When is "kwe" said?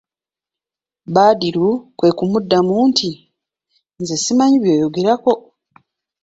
1.97-2.09